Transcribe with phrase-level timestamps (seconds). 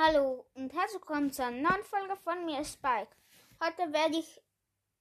[0.00, 3.08] Hallo und herzlich willkommen zu einer neuen Folge von mir, Spike.
[3.60, 4.40] Heute werde ich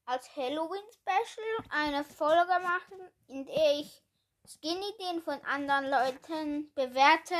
[0.07, 4.03] als Halloween-Special eine Folge machen, in der ich
[4.47, 7.35] Skin-Ideen von anderen Leuten bewerte.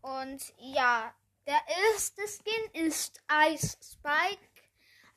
[0.00, 1.14] Und ja,
[1.46, 1.60] der
[1.92, 3.20] erste Skin ist
[3.50, 4.48] Ice Spike.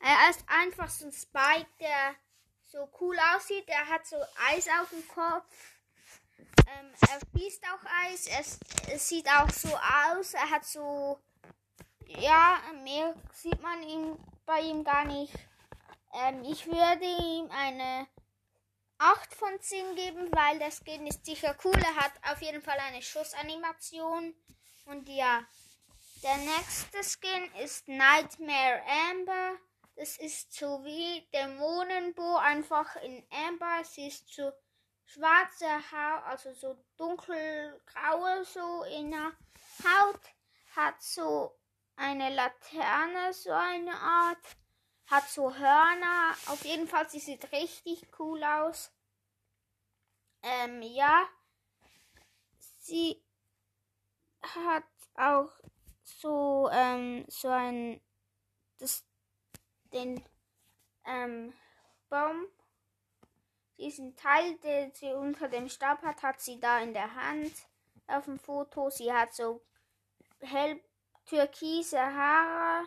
[0.00, 2.16] Er ist einfach so ein Spike, der
[2.66, 3.66] so cool aussieht.
[3.66, 4.16] Er hat so
[4.50, 5.46] Eis auf dem Kopf.
[6.66, 8.26] Ähm, er schießt auch Eis.
[8.26, 8.60] Es,
[8.92, 10.34] es sieht auch so aus.
[10.34, 11.18] Er hat so.
[12.18, 15.32] Ja, mehr sieht man ihm, bei ihm gar nicht.
[16.12, 18.08] Ähm, ich würde ihm eine
[18.98, 21.76] 8 von 10 geben, weil das Skin ist sicher cool.
[21.76, 24.34] Er hat auf jeden Fall eine Schussanimation.
[24.86, 25.44] Und ja,
[26.24, 29.56] der nächste Skin ist Nightmare Amber.
[29.94, 33.84] Das ist so wie Dämonenbo, einfach in Amber.
[33.84, 34.50] Sie ist so
[35.04, 39.32] schwarze Haut, also so dunkelgraue so in der
[39.84, 40.20] Haut.
[40.74, 41.59] Hat so
[41.96, 44.56] eine Laterne, so eine Art.
[45.06, 46.34] Hat so Hörner.
[46.46, 48.92] Auf jeden Fall, sie sieht richtig cool aus.
[50.42, 51.28] Ähm, ja.
[52.78, 53.22] Sie
[54.42, 55.50] hat auch
[56.04, 58.00] so, ähm, so ein,
[58.78, 59.04] das,
[59.92, 60.24] den,
[61.04, 61.52] ähm,
[62.08, 62.46] Baum,
[63.78, 67.52] diesen Teil, den sie unter dem Stab hat, hat sie da in der Hand
[68.08, 68.90] auf dem Foto.
[68.90, 69.62] Sie hat so
[70.40, 70.80] hell
[71.30, 72.86] türkise Haare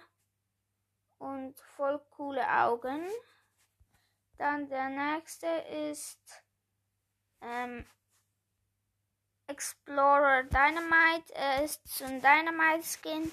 [1.18, 3.10] und voll coole Augen.
[4.38, 6.44] Dann der nächste ist
[7.42, 7.86] ähm,
[9.48, 11.34] Explorer Dynamite.
[11.34, 13.32] Er ist so ein Dynamite-Skin.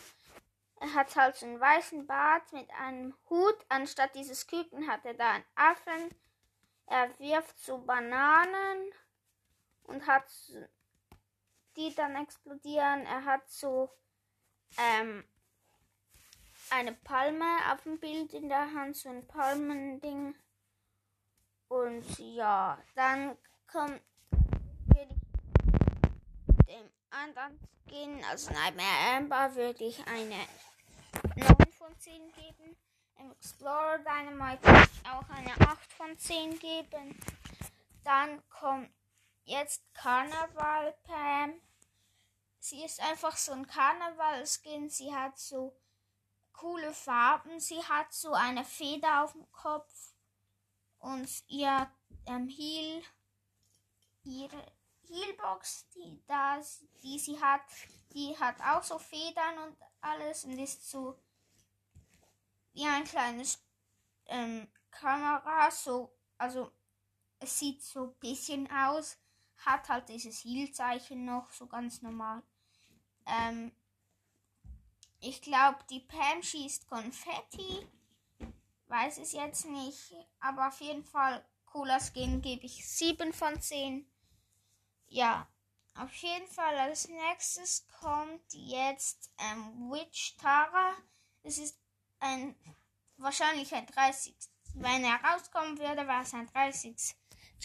[0.77, 3.57] Er hat halt so einen weißen Bart mit einem Hut.
[3.69, 6.15] Anstatt dieses Küken hat er da einen Affen.
[6.87, 8.93] Er wirft so Bananen
[9.85, 10.31] und hat
[11.77, 13.07] die dann explodieren.
[13.07, 13.91] Er hat so
[14.79, 15.25] ähm,
[16.71, 20.35] eine Palme auf dem Bild in der Hand, so ein Palmending.
[21.69, 23.37] Und ja, dann
[23.67, 24.01] kommt
[24.31, 30.37] würde ich dem anderen gehen, also Nightmare Amber, würde ich eine
[31.37, 32.77] 9 von 10 geben.
[33.19, 37.19] Im Explorer Dynamite würde ich auch eine 8 von 10 geben.
[38.05, 38.91] Dann kommt
[39.45, 41.55] jetzt Karneval Pam.
[42.61, 44.91] Sie ist einfach so ein Karneval-Skin.
[44.91, 45.75] Sie hat so
[46.53, 47.59] coole Farben.
[47.59, 50.13] Sie hat so eine Feder auf dem Kopf.
[50.99, 51.91] Und ihr
[52.27, 53.03] ähm, Heel,
[54.25, 54.73] ihre
[55.09, 57.63] Heelbox, die, das, die sie hat,
[58.13, 61.19] die hat auch so Federn und alles und ist so
[62.73, 63.65] wie ein kleines
[64.27, 66.71] ähm, Kamera, so, also
[67.39, 69.19] es sieht so ein bisschen aus,
[69.57, 72.43] hat halt dieses Heal-Zeichen noch, so ganz normal.
[73.31, 73.73] Ähm,
[75.21, 77.87] ich glaube, die Pam schießt Konfetti.
[78.87, 80.15] Weiß es jetzt nicht.
[80.41, 84.07] Aber auf jeden Fall cooler Skin gebe ich 7 von 10.
[85.09, 85.47] Ja,
[85.95, 90.95] auf jeden Fall als nächstes kommt jetzt ähm, Witch Tara.
[91.43, 91.79] Es ist
[92.21, 92.55] ein
[93.17, 94.35] wahrscheinlich ein 30.
[94.75, 96.97] Wenn er rauskommen würde, wäre es ein 30.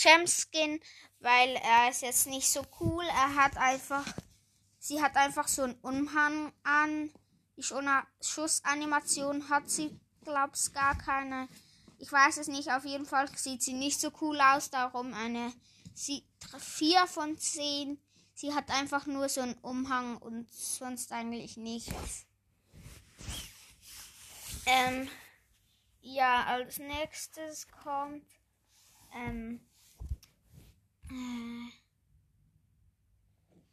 [0.01, 0.81] Gem Skin,
[1.19, 3.05] weil er ist jetzt nicht so cool.
[3.05, 4.05] Er hat einfach,
[4.85, 7.11] sie hat einfach so einen Umhang an.
[7.57, 11.47] Die Schussanimation hat sie, glaub's, gar keine.
[11.97, 12.71] Ich weiß es nicht.
[12.71, 14.69] Auf jeden Fall sieht sie nicht so cool aus.
[14.69, 15.51] Darum eine
[15.95, 16.23] sie,
[16.59, 17.99] 4 von 10.
[18.35, 22.27] Sie hat einfach nur so einen Umhang und sonst eigentlich nichts.
[24.67, 25.09] Ähm,
[26.01, 28.25] ja, als nächstes kommt
[29.15, 29.61] ähm,
[31.09, 31.71] äh,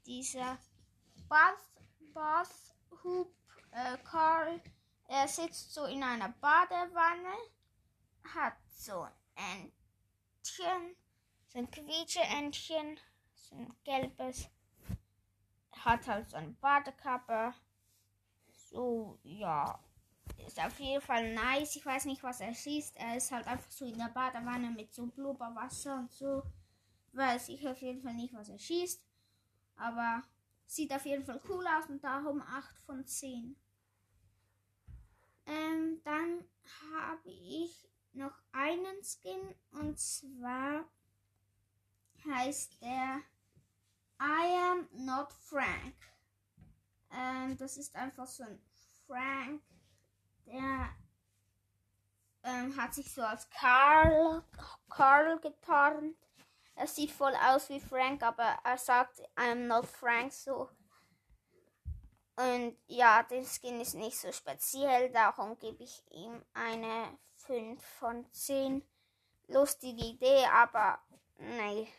[0.06, 0.58] dieser
[1.32, 1.72] Bath,
[2.12, 3.32] Bathhub
[3.70, 4.60] äh, Karl.
[5.08, 7.34] Er sitzt so in einer Badewanne,
[8.34, 9.72] hat so ein
[10.42, 10.94] Entchen,
[11.48, 13.00] so ein Quietscheentchen,
[13.32, 14.50] so ein gelbes,
[15.72, 17.54] hat halt so eine Badekappe.
[18.50, 19.82] So, ja,
[20.36, 21.76] ist auf jeden Fall nice.
[21.76, 22.98] Ich weiß nicht, was er schießt.
[22.98, 26.42] Er ist halt einfach so in der Badewanne mit so Blubberwasser und so.
[27.14, 29.02] Weiß ich auf jeden Fall nicht, was er schießt.
[29.76, 30.22] Aber
[30.74, 33.56] sieht auf jeden Fall cool aus und darum 8 von 10.
[35.44, 36.44] Ähm, dann
[36.92, 40.84] habe ich noch einen Skin und zwar
[42.24, 43.20] heißt der
[44.20, 45.96] I am not Frank.
[47.10, 48.58] Ähm, das ist einfach so ein
[49.06, 49.62] Frank,
[50.46, 50.88] der
[52.44, 54.42] ähm, hat sich so als Carl,
[54.88, 56.16] Carl getarnt.
[56.74, 60.68] Er sieht voll aus wie Frank, aber er sagt I'm not Frank so.
[62.36, 68.30] Und ja, der Skin ist nicht so speziell, darum gebe ich ihm eine 5 von
[68.32, 68.82] 10.
[69.48, 70.98] Lustige Idee, aber
[71.36, 71.92] nee.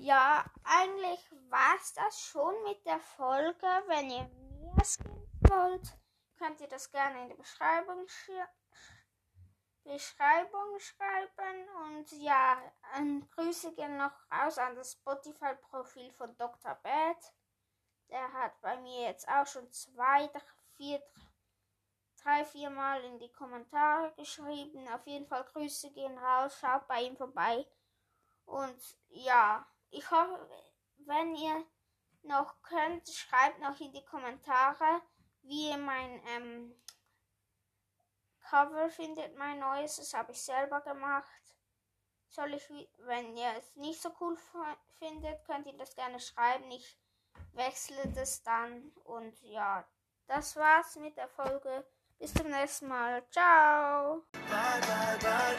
[0.00, 3.66] Ja, eigentlich war es das schon mit der Folge.
[3.86, 5.98] Wenn ihr mehr Skins wollt,
[6.38, 8.30] könnt ihr das gerne in die Beschreibung, sch
[9.84, 11.68] Beschreibung schreiben.
[11.84, 12.60] Und ja,
[13.34, 16.74] Grüße gehen noch raus an das Spotify-Profil von Dr.
[16.82, 17.34] Bad.
[18.08, 20.30] Der hat bei mir jetzt auch schon zwei,
[20.76, 21.02] vier,
[22.22, 24.86] drei, vier Mal in die Kommentare geschrieben.
[24.88, 26.58] Auf jeden Fall Grüße gehen raus.
[26.60, 27.66] Schaut bei ihm vorbei.
[28.44, 30.48] Und ja, ich hoffe,
[31.06, 31.64] wenn ihr
[32.22, 35.02] noch könnt, schreibt noch in die Kommentare,
[35.42, 36.74] wie ihr mein ähm,
[38.52, 39.96] Cover findet, mein neues.
[39.96, 41.24] Das habe ich selber gemacht.
[42.28, 42.68] Soll ich,
[42.98, 44.36] wenn ihr es nicht so cool
[44.98, 46.70] findet, könnt ihr das gerne schreiben.
[46.70, 46.98] Ich
[47.54, 48.92] wechsle das dann.
[49.04, 49.86] Und ja,
[50.26, 51.86] das war's mit der Folge.
[52.18, 53.26] Bis zum nächsten Mal.
[53.30, 54.22] Ciao.
[54.32, 55.56] Bye, bye, bye,